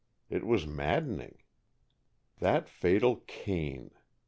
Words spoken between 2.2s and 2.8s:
That